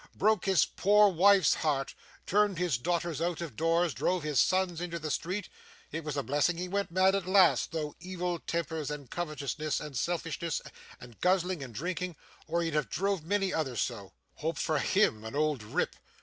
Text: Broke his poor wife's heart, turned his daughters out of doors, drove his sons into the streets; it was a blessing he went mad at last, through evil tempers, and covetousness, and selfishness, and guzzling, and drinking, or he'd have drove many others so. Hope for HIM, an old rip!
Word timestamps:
Broke 0.15 0.45
his 0.45 0.65
poor 0.65 1.09
wife's 1.09 1.53
heart, 1.53 1.93
turned 2.25 2.57
his 2.57 2.79
daughters 2.79 3.21
out 3.21 3.39
of 3.39 3.55
doors, 3.55 3.93
drove 3.93 4.23
his 4.23 4.39
sons 4.39 4.81
into 4.81 4.97
the 4.97 5.11
streets; 5.11 5.47
it 5.91 6.03
was 6.03 6.17
a 6.17 6.23
blessing 6.23 6.57
he 6.57 6.67
went 6.67 6.89
mad 6.89 7.13
at 7.13 7.27
last, 7.27 7.69
through 7.71 7.93
evil 7.99 8.39
tempers, 8.39 8.89
and 8.89 9.11
covetousness, 9.11 9.79
and 9.79 9.95
selfishness, 9.95 10.59
and 10.99 11.21
guzzling, 11.21 11.61
and 11.63 11.75
drinking, 11.75 12.15
or 12.47 12.63
he'd 12.63 12.73
have 12.73 12.89
drove 12.89 13.23
many 13.23 13.53
others 13.53 13.79
so. 13.81 14.11
Hope 14.37 14.57
for 14.57 14.79
HIM, 14.79 15.23
an 15.23 15.35
old 15.35 15.61
rip! 15.61 15.95